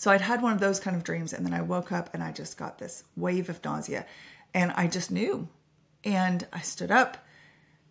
[0.01, 2.23] So I'd had one of those kind of dreams and then I woke up and
[2.23, 4.07] I just got this wave of nausea
[4.55, 5.47] and I just knew.
[6.05, 7.19] And I stood up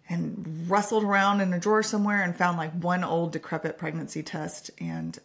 [0.10, 4.72] and rustled around in a drawer somewhere and found like one old decrepit pregnancy test
[4.80, 5.20] and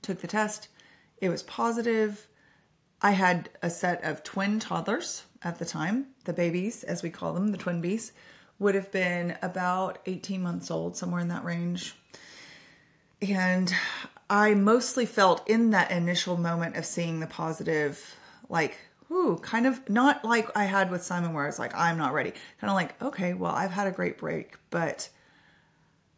[0.00, 0.68] took the test
[1.20, 2.28] it was positive.
[3.02, 6.06] I had a set of twin toddlers at the time.
[6.24, 8.12] The babies, as we call them, the twin bees,
[8.60, 11.96] would have been about 18 months old, somewhere in that range.
[13.32, 13.72] And
[14.28, 18.16] I mostly felt in that initial moment of seeing the positive,
[18.48, 18.78] like,
[19.10, 22.14] ooh, kind of not like I had with Simon, where I was like, I'm not
[22.14, 22.32] ready.
[22.60, 25.08] Kind of like, okay, well, I've had a great break, but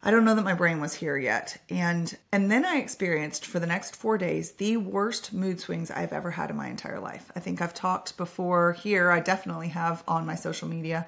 [0.03, 1.57] I don't know that my brain was here yet.
[1.69, 6.13] And and then I experienced for the next 4 days the worst mood swings I've
[6.13, 7.31] ever had in my entire life.
[7.35, 11.07] I think I've talked before here, I definitely have on my social media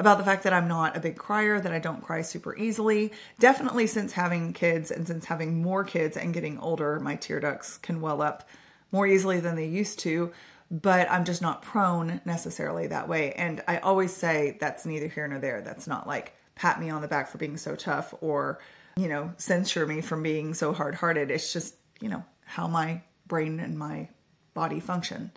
[0.00, 3.12] about the fact that I'm not a big crier, that I don't cry super easily.
[3.38, 7.76] Definitely since having kids and since having more kids and getting older, my tear ducts
[7.76, 8.48] can well up
[8.92, 10.32] more easily than they used to,
[10.70, 13.32] but I'm just not prone necessarily that way.
[13.34, 15.60] And I always say that's neither here nor there.
[15.60, 18.58] That's not like pat me on the back for being so tough or,
[18.96, 21.30] you know, censure me from being so hard hearted.
[21.30, 24.08] It's just, you know, how my brain and my
[24.54, 25.30] body function.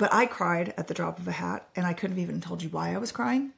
[0.00, 2.62] But I cried at the drop of a hat and I couldn't have even told
[2.62, 3.52] you why I was crying.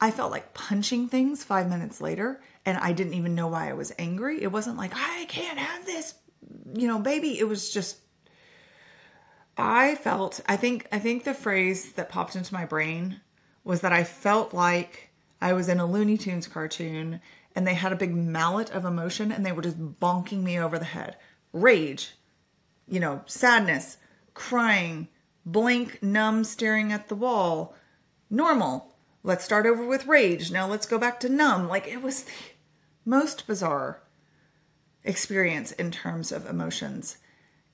[0.00, 3.72] I felt like punching things five minutes later and I didn't even know why I
[3.72, 4.40] was angry.
[4.40, 6.14] It wasn't like, I can't have this,
[6.72, 7.36] you know, baby.
[7.36, 7.98] It was just,
[9.56, 13.20] I felt, I think, I think the phrase that popped into my brain
[13.64, 17.20] was that I felt like I was in a Looney Tunes cartoon
[17.56, 20.78] and they had a big mallet of emotion and they were just bonking me over
[20.78, 21.16] the head.
[21.52, 22.12] Rage,
[22.86, 23.96] you know, sadness,
[24.34, 25.08] crying,
[25.52, 27.74] blank, numb, staring at the wall.
[28.30, 28.94] Normal.
[29.22, 30.50] Let's start over with rage.
[30.50, 31.68] Now let's go back to numb.
[31.68, 32.32] Like it was the
[33.04, 34.02] most bizarre
[35.04, 37.16] experience in terms of emotions.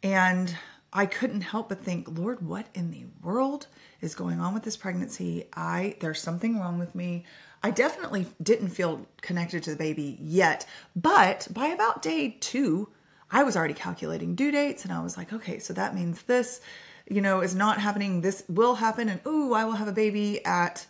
[0.02, 0.56] And
[0.92, 3.66] I couldn't help but think, Lord, what in the world
[4.00, 5.48] is going on with this pregnancy?
[5.54, 7.24] I there's something wrong with me.
[7.62, 12.90] I definitely didn't feel connected to the baby yet, but by about day two,
[13.30, 16.60] I was already calculating due dates and I was like, okay, so that means this,
[17.08, 18.20] you know, is not happening.
[18.20, 19.08] This will happen.
[19.08, 20.86] And ooh, I will have a baby at,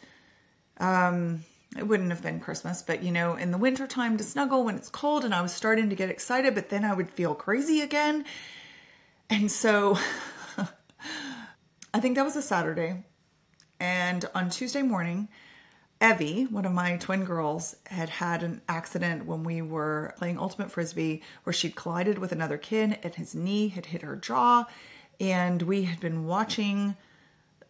[0.79, 1.45] um,
[1.77, 4.89] it wouldn't have been Christmas, but you know, in the wintertime to snuggle when it's
[4.89, 5.25] cold.
[5.25, 8.25] And I was starting to get excited, but then I would feel crazy again.
[9.29, 9.99] And so
[11.95, 13.05] I think that was a Saturday.
[13.81, 15.29] And on Tuesday morning,
[16.03, 20.71] Evie, one of my twin girls, had had an accident when we were playing Ultimate
[20.71, 24.67] Frisbee where she'd collided with another kid and his knee had hit her jaw.
[25.21, 26.97] And we had been watching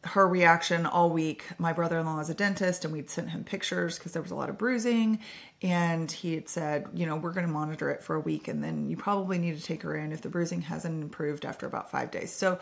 [0.05, 1.45] her reaction all week.
[1.59, 4.31] My brother in law is a dentist, and we'd sent him pictures because there was
[4.31, 5.21] a lot of bruising.
[5.63, 8.63] And he had said, you know, we're going to monitor it for a week, and
[8.63, 11.91] then you probably need to take her in if the bruising hasn't improved after about
[11.91, 12.33] five days.
[12.33, 12.59] So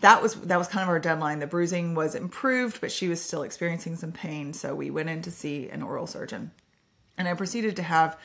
[0.00, 1.38] that was that was kind of our deadline.
[1.38, 5.22] The bruising was improved, but she was still experiencing some pain, so we went in
[5.22, 6.52] to see an oral surgeon.
[7.18, 8.18] And I proceeded to have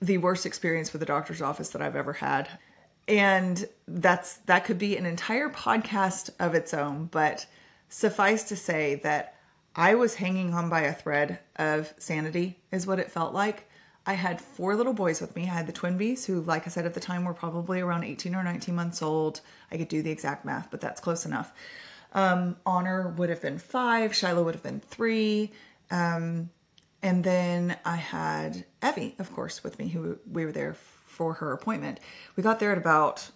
[0.00, 2.48] the worst experience with the doctor's office that I've ever had.
[3.06, 7.46] And that's that could be an entire podcast of its own, but
[7.88, 9.36] suffice to say that
[9.76, 13.68] I was hanging on by a thread of sanity, is what it felt like.
[14.06, 15.44] I had four little boys with me.
[15.44, 18.04] I had the twin bees, who, like I said at the time, were probably around
[18.04, 19.40] 18 or 19 months old.
[19.72, 21.52] I could do the exact math, but that's close enough.
[22.12, 25.52] Um, Honor would have been five, Shiloh would have been three.
[25.90, 26.50] Um,
[27.02, 30.76] and then I had Evie, of course, with me, who we were there
[31.14, 32.00] for her appointment.
[32.36, 33.30] We got there at about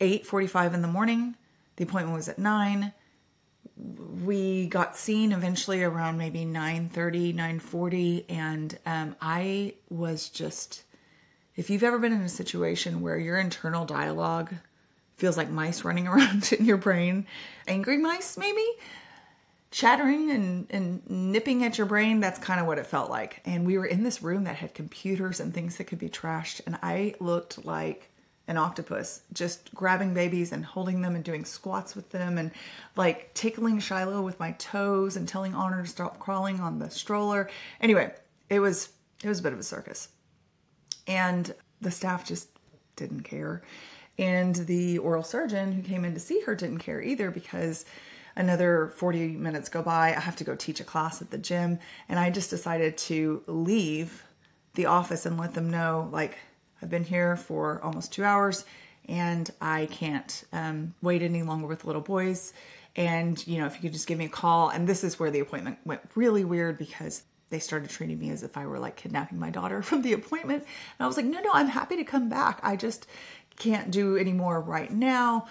[0.00, 1.36] 8:45 in the morning.
[1.76, 2.92] The appointment was at 9
[3.76, 10.84] we got seen eventually around maybe 9.30 9.40 and um, i was just
[11.56, 14.54] if you've ever been in a situation where your internal dialogue
[15.16, 17.26] feels like mice running around in your brain
[17.66, 18.64] angry mice maybe
[19.74, 23.66] chattering and, and nipping at your brain that's kind of what it felt like and
[23.66, 26.78] we were in this room that had computers and things that could be trashed and
[26.80, 28.08] i looked like
[28.46, 32.50] an octopus, just grabbing babies and holding them and doing squats with them and
[32.94, 37.48] like tickling Shiloh with my toes and telling Honor to stop crawling on the stroller.
[37.80, 38.12] Anyway,
[38.50, 38.90] it was
[39.22, 40.08] it was a bit of a circus.
[41.06, 42.48] And the staff just
[42.96, 43.62] didn't care.
[44.18, 47.86] And the oral surgeon who came in to see her didn't care either because
[48.36, 50.08] another 40 minutes go by.
[50.08, 51.78] I have to go teach a class at the gym.
[52.08, 54.24] And I just decided to leave
[54.74, 56.36] the office and let them know, like,
[56.82, 58.64] I've been here for almost two hours
[59.08, 62.52] and I can't um, wait any longer with the little boys.
[62.96, 64.68] And, you know, if you could just give me a call.
[64.68, 68.42] And this is where the appointment went really weird because they started treating me as
[68.42, 70.62] if I were like kidnapping my daughter from the appointment.
[70.62, 72.60] And I was like, no, no, I'm happy to come back.
[72.62, 73.06] I just
[73.56, 75.46] can't do any more right now.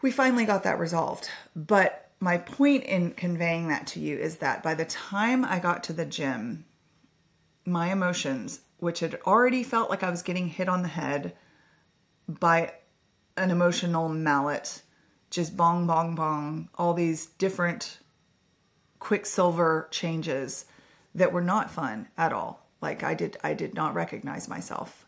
[0.00, 1.28] We finally got that resolved.
[1.54, 5.84] But my point in conveying that to you is that by the time I got
[5.84, 6.64] to the gym,
[7.64, 11.34] my emotions which had already felt like I was getting hit on the head
[12.28, 12.72] by
[13.36, 14.82] an emotional mallet,
[15.30, 17.98] just bong, bong, bong, all these different
[19.00, 20.64] quicksilver changes
[21.14, 22.66] that were not fun at all.
[22.80, 25.06] Like I did, I did not recognize myself.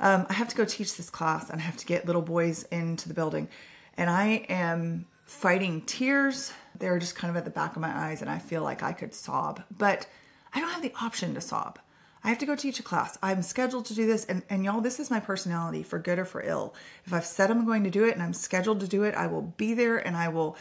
[0.00, 2.64] Um, I have to go teach this class and I have to get little boys
[2.64, 3.48] into the building,
[3.98, 6.52] and I am fighting tears.
[6.78, 8.92] They're just kind of at the back of my eyes, and I feel like I
[8.92, 10.06] could sob, but
[10.54, 11.78] I don't have the option to sob.
[12.24, 13.18] I have to go teach a class.
[13.22, 14.24] I'm scheduled to do this.
[14.24, 16.74] And, and y'all, this is my personality for good or for ill.
[17.04, 19.28] If I've said I'm going to do it and I'm scheduled to do it, I
[19.28, 20.56] will be there and I will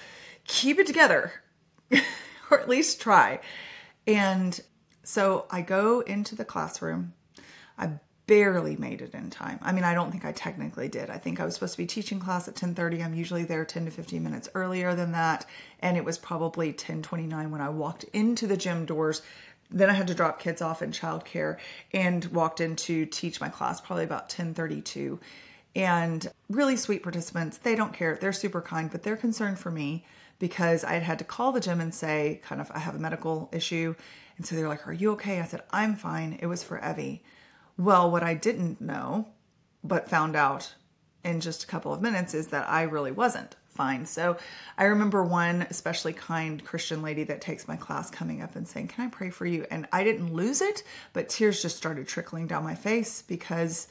[0.45, 1.31] keep it together
[2.51, 3.39] or at least try.
[4.05, 4.59] And
[5.03, 7.13] so I go into the classroom.
[7.77, 7.91] I
[8.27, 9.57] barely made it in time.
[9.61, 11.09] I mean, I don't think I technically did.
[11.09, 13.01] I think I was supposed to be teaching class at 10:30.
[13.03, 15.45] I'm usually there 10 to 15 minutes earlier than that,
[15.79, 19.21] and it was probably 10:29 when I walked into the gym doors.
[19.71, 21.57] Then I had to drop kids off in childcare
[21.93, 25.19] and walked in to teach my class probably about 1032
[25.75, 27.57] and really sweet participants.
[27.57, 28.17] They don't care.
[28.19, 30.05] They're super kind but they're concerned for me
[30.39, 32.99] because i had had to call the gym and say kind of i have a
[32.99, 33.95] medical issue.
[34.37, 35.39] And so they're like are you okay?
[35.39, 36.37] I said i'm fine.
[36.41, 37.23] It was for evie
[37.77, 39.27] well what i didn't know
[39.83, 40.73] but found out
[41.23, 44.05] in just a couple of minutes is that i really wasn't fine.
[44.05, 44.35] So
[44.77, 48.87] I remember one especially kind Christian lady that takes my class coming up and saying,
[48.87, 49.65] Can I pray for you?
[49.69, 53.87] And I didn't lose it, but tears just started trickling down my face because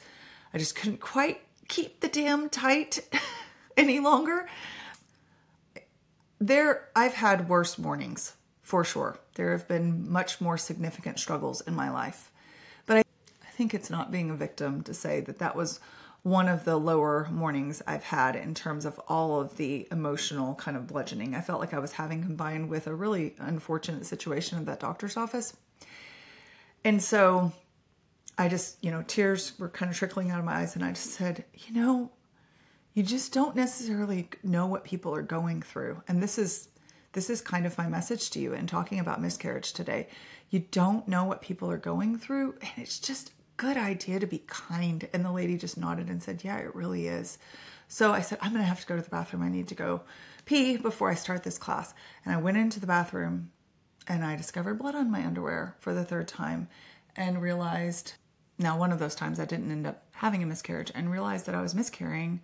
[0.53, 2.99] I just couldn't quite keep the dam tight
[3.77, 4.47] any longer.
[6.39, 9.17] There, I've had worse mornings for sure.
[9.35, 12.31] There have been much more significant struggles in my life.
[13.57, 15.79] Think it's not being a victim to say that that was
[16.21, 20.77] one of the lower mornings I've had in terms of all of the emotional kind
[20.77, 24.67] of bludgeoning I felt like I was having combined with a really unfortunate situation at
[24.67, 25.57] that doctor's office.
[26.83, 27.51] And so
[28.37, 30.91] I just, you know, tears were kind of trickling out of my eyes, and I
[30.91, 32.11] just said, you know,
[32.93, 36.03] you just don't necessarily know what people are going through.
[36.07, 36.69] And this is
[37.13, 40.09] this is kind of my message to you in talking about miscarriage today.
[40.51, 44.43] You don't know what people are going through, and it's just good idea to be
[44.47, 45.07] kind.
[45.13, 47.37] And the lady just nodded and said, Yeah, it really is.
[47.87, 49.43] So I said, I'm going to have to go to the bathroom.
[49.43, 50.01] I need to go
[50.45, 51.93] pee before I start this class.
[52.25, 53.51] And I went into the bathroom
[54.07, 56.67] and I discovered blood on my underwear for the third time
[57.15, 58.13] and realized
[58.59, 61.55] now, one of those times I didn't end up having a miscarriage and realized that
[61.55, 62.41] I was miscarrying.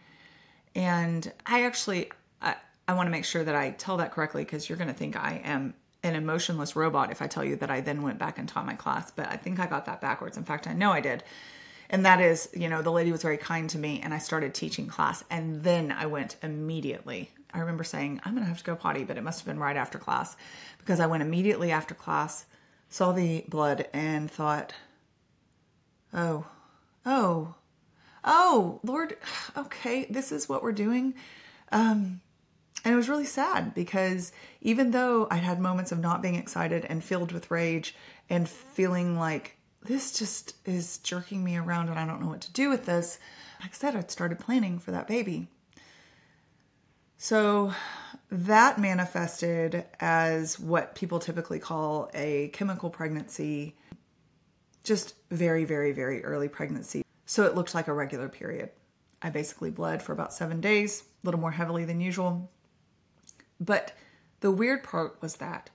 [0.76, 2.12] And I actually,
[2.42, 2.56] I,
[2.88, 5.16] I want to make sure that I tell that correctly because you're going to think
[5.16, 5.74] I am
[6.04, 8.74] an emotionless robot if I tell you that I then went back and taught my
[8.76, 10.38] class, but I think I got that backwards.
[10.38, 11.24] In fact, I know I did.
[11.90, 14.54] And that is, you know, the lady was very kind to me and I started
[14.54, 17.30] teaching class and then I went immediately.
[17.54, 19.60] I remember saying, I'm going to have to go potty, but it must have been
[19.60, 20.36] right after class
[20.80, 22.46] because I went immediately after class,
[22.90, 24.74] saw the blood and thought,
[26.14, 26.46] oh,
[27.06, 27.54] oh,
[28.26, 29.16] oh, Lord,
[29.58, 31.14] okay, this is what we're doing.
[31.72, 32.22] Um,
[32.84, 34.32] and it was really sad because
[34.62, 37.96] even though I had moments of not being excited and filled with rage
[38.30, 42.52] and feeling like this just is jerking me around and I don't know what to
[42.52, 43.20] do with this,
[43.62, 45.48] like I said, I'd started planning for that baby.
[47.18, 47.74] So
[48.30, 53.78] that manifested as what people typically call a chemical pregnancy,
[54.84, 57.06] just very, very, very early pregnancy.
[57.26, 58.72] So it looked like a regular period.
[59.22, 62.52] I basically bled for about seven days, a little more heavily than usual.
[63.64, 63.94] But
[64.40, 65.70] the weird part was that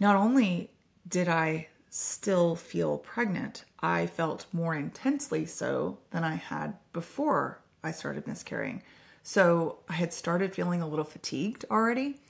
[0.00, 0.70] not only
[1.06, 7.92] did I still feel pregnant, I felt more intensely so than I had before I
[7.92, 8.82] started miscarrying.
[9.22, 12.20] So I had started feeling a little fatigued already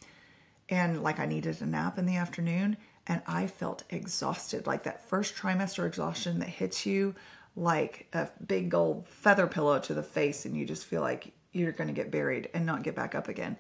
[0.69, 2.77] and like I needed a nap in the afternoon.
[3.07, 7.15] And I felt exhausted, like that first trimester exhaustion that hits you
[7.55, 11.73] like a big gold feather pillow to the face, and you just feel like you're
[11.73, 13.57] going to get buried and not get back up again.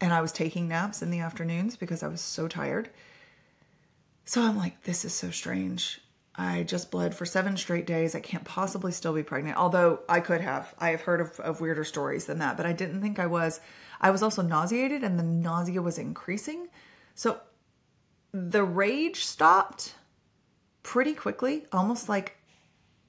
[0.00, 2.90] And I was taking naps in the afternoons because I was so tired.
[4.24, 6.00] So I'm like, this is so strange.
[6.36, 8.14] I just bled for seven straight days.
[8.14, 10.72] I can't possibly still be pregnant, although I could have.
[10.78, 13.60] I have heard of, of weirder stories than that, but I didn't think I was.
[14.00, 16.68] I was also nauseated, and the nausea was increasing.
[17.16, 17.40] So
[18.30, 19.94] the rage stopped
[20.84, 22.36] pretty quickly, almost like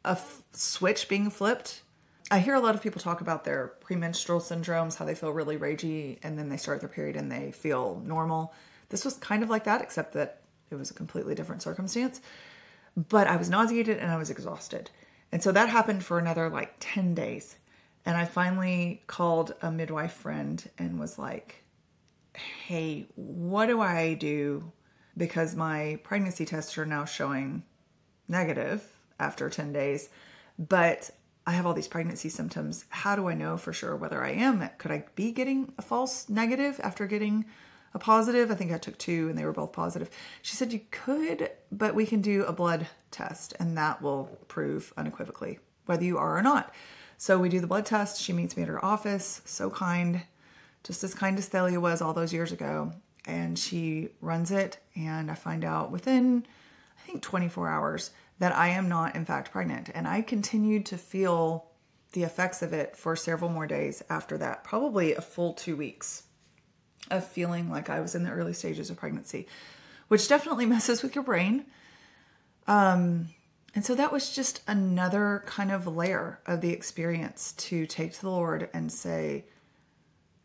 [0.03, 1.83] a f- switch being flipped.
[2.31, 5.57] I hear a lot of people talk about their premenstrual syndromes, how they feel really
[5.57, 8.53] ragey, and then they start their period and they feel normal.
[8.89, 12.21] This was kind of like that, except that it was a completely different circumstance
[13.07, 14.89] but I was nauseated and I was exhausted.
[15.31, 17.55] And so that happened for another like 10 days.
[18.05, 21.63] And I finally called a midwife friend and was like,
[22.33, 24.71] hey, what do I do?
[25.17, 27.63] Because my pregnancy tests are now showing
[28.27, 28.83] negative
[29.19, 30.09] after 10 days,
[30.57, 31.11] but
[31.49, 32.85] I have all these pregnancy symptoms.
[32.89, 34.69] How do I know for sure whether I am?
[34.77, 37.45] Could I be getting a false negative after getting
[37.95, 38.51] a positive.
[38.51, 40.11] I think I took two and they were both positive.
[40.43, 44.93] She said you could, but we can do a blood test and that will prove
[44.95, 46.71] unequivocally whether you are or not.
[47.17, 48.21] So we do the blood test.
[48.21, 49.41] She meets me at her office.
[49.45, 50.21] So kind,
[50.83, 52.93] just as kind as Thalia was all those years ago.
[53.25, 56.45] And she runs it, and I find out within,
[56.97, 59.89] I think, 24 hours that I am not, in fact, pregnant.
[59.93, 61.65] And I continued to feel
[62.13, 66.23] the effects of it for several more days after that, probably a full two weeks
[67.11, 69.47] of feeling like I was in the early stages of pregnancy,
[70.07, 71.65] which definitely messes with your brain.
[72.67, 73.29] Um,
[73.75, 78.21] and so that was just another kind of layer of the experience to take to
[78.21, 79.45] the Lord and say,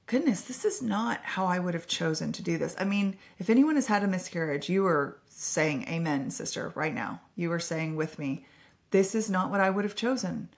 [0.07, 2.76] goodness, this is not how I would have chosen to do this.
[2.78, 7.20] I mean, if anyone has had a miscarriage, you are saying amen, sister, right now.
[7.36, 8.46] You are saying with me,
[8.90, 10.48] this is not what I would have chosen.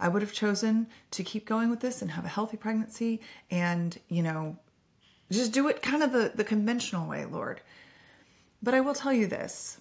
[0.00, 3.96] I would have chosen to keep going with this and have a healthy pregnancy and,
[4.08, 4.58] you know,
[5.30, 7.60] just do it kind of the, the conventional way, Lord.
[8.62, 9.78] But I will tell you this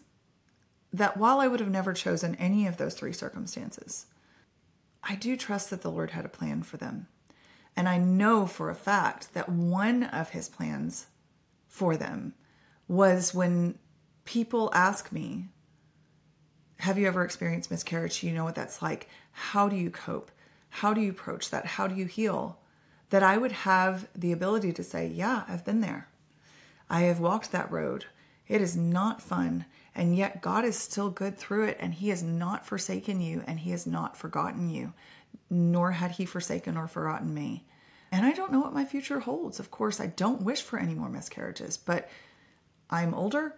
[0.91, 4.05] that while I would have never chosen any of those three circumstances,
[5.01, 7.07] I do trust that the Lord had a plan for them.
[7.76, 11.07] And I know for a fact that one of his plans
[11.67, 12.34] for them
[12.88, 13.80] was when
[14.26, 15.47] people ask me,
[16.78, 18.24] Have you ever experienced miscarriage?
[18.24, 19.09] You know what that's like.
[19.32, 20.32] How do you cope?
[20.69, 21.65] How do you approach that?
[21.65, 22.59] How do you heal?
[23.13, 26.07] that I would have the ability to say, Yeah, I've been there.
[26.89, 28.05] I have walked that road.
[28.47, 29.65] It is not fun.
[29.93, 33.59] And yet, God is still good through it, and He has not forsaken you, and
[33.59, 34.93] He has not forgotten you,
[35.49, 37.65] nor had He forsaken or forgotten me.
[38.11, 39.59] And I don't know what my future holds.
[39.59, 42.09] Of course, I don't wish for any more miscarriages, but
[42.89, 43.55] I'm older.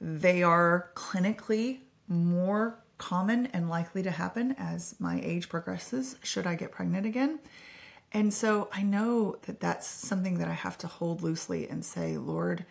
[0.00, 6.54] They are clinically more common and likely to happen as my age progresses, should I
[6.54, 7.40] get pregnant again.
[8.12, 12.16] And so I know that that's something that I have to hold loosely and say,
[12.16, 12.64] Lord,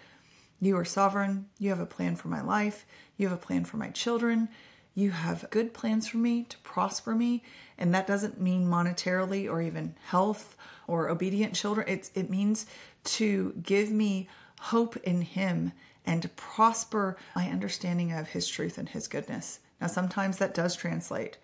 [0.60, 1.48] you are sovereign.
[1.60, 2.86] You have a plan for my life.
[3.18, 4.50] You have a plan for my children.
[4.98, 7.44] You have good plans for me to prosper me.
[7.78, 11.88] And that doesn't mean monetarily or even health or obedient children.
[11.88, 12.66] It's, it means
[13.04, 14.28] to give me
[14.60, 15.72] hope in Him
[16.08, 19.60] and to prosper my understanding of His truth and His goodness.
[19.80, 21.38] Now, sometimes that does translate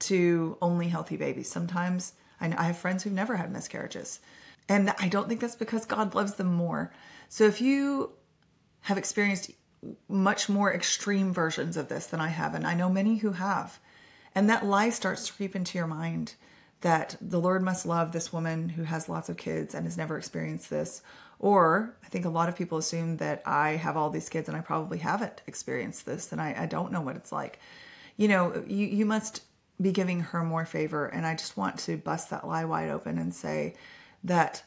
[0.00, 1.50] to only healthy babies.
[1.50, 4.20] Sometimes I, I have friends who've never had miscarriages.
[4.68, 6.92] And I don't think that's because God loves them more.
[7.30, 8.12] So if you
[8.82, 9.50] have experienced
[10.08, 13.78] much more extreme versions of this than I have, and I know many who have,
[14.34, 16.34] and that lie starts to creep into your mind
[16.80, 20.16] that the Lord must love this woman who has lots of kids and has never
[20.16, 21.02] experienced this.
[21.40, 24.56] Or I think a lot of people assume that I have all these kids and
[24.56, 27.58] I probably haven't experienced this and I, I don't know what it's like.
[28.16, 29.42] You know, you, you must
[29.80, 31.06] be giving her more favor.
[31.06, 33.74] And I just want to bust that lie wide open and say
[34.24, 34.62] that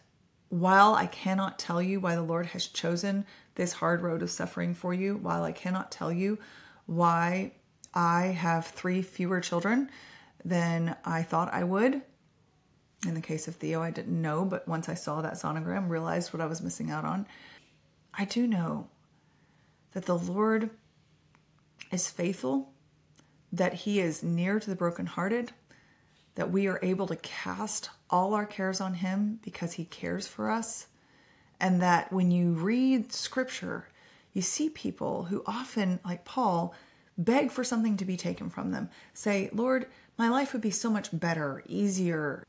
[0.49, 4.73] while I cannot tell you why the Lord has chosen this hard road of suffering
[4.73, 6.37] for you, while I cannot tell you
[6.85, 7.51] why
[7.93, 9.89] I have three fewer children
[10.43, 12.01] than I thought I would.
[13.07, 16.33] In the case of Theo, I didn't know, but once I saw that sonogram, realized
[16.33, 17.25] what I was missing out on.
[18.13, 18.87] I do know
[19.93, 20.69] that the Lord
[21.91, 22.71] is faithful,
[23.51, 25.51] that He is near to the brokenhearted,
[26.35, 30.49] that we are able to cast all our cares on Him because He cares for
[30.49, 30.87] us,
[31.62, 33.88] and that when you read Scripture,
[34.34, 36.74] you see people who often, like Paul,
[37.18, 38.89] beg for something to be taken from them.
[39.14, 39.88] Say, Lord,
[40.18, 42.45] my life would be so much better, easier,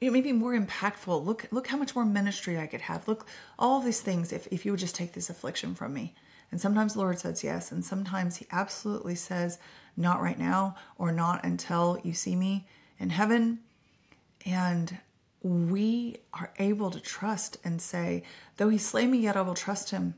[0.00, 1.24] it may be more impactful.
[1.24, 3.06] Look, look how much more ministry I could have.
[3.06, 3.26] Look,
[3.58, 6.14] all these things if, if you would just take this affliction from me.
[6.50, 9.58] And sometimes the Lord says yes, and sometimes He absolutely says,
[9.96, 12.66] not right now, or not until you see me
[12.98, 13.60] in heaven.
[14.44, 14.96] And
[15.46, 18.22] we are able to trust and say,
[18.56, 20.14] though He slay me, yet I will trust Him.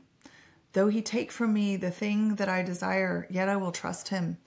[0.73, 4.37] Though He take from me the thing that I desire, yet I will trust Him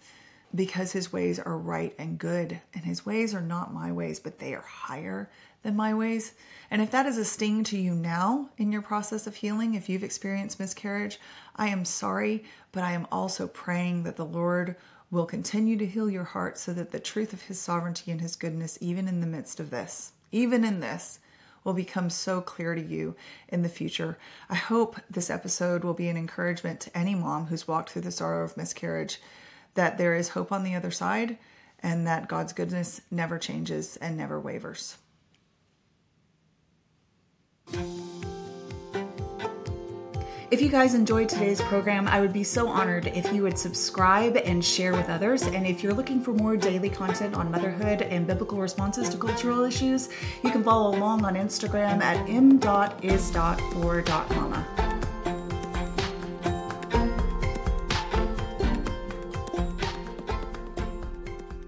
[0.54, 4.38] because his ways are right and good, and his ways are not my ways, but
[4.38, 5.30] they are higher
[5.62, 6.34] than my ways.
[6.70, 9.88] And if that is a sting to you now in your process of healing, if
[9.88, 11.18] you've experienced miscarriage,
[11.56, 14.76] I am sorry, but I am also praying that the Lord
[15.10, 18.36] will continue to heal your heart so that the truth of his sovereignty and his
[18.36, 21.20] goodness, even in the midst of this, even in this,
[21.64, 23.14] will become so clear to you
[23.48, 24.18] in the future.
[24.50, 28.10] I hope this episode will be an encouragement to any mom who's walked through the
[28.10, 29.20] sorrow of miscarriage
[29.74, 31.38] that there is hope on the other side
[31.80, 34.96] and that God's goodness never changes and never wavers.
[40.53, 44.36] If you guys enjoyed today's program, I would be so honored if you would subscribe
[44.36, 45.44] and share with others.
[45.44, 49.64] And if you're looking for more daily content on motherhood and biblical responses to cultural
[49.64, 50.11] issues,
[50.44, 53.03] you can follow along on Instagram at m.is.for.mama.